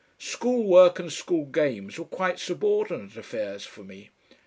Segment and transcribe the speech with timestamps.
[0.17, 4.09] School work and school games were quite subordinate affairs for me.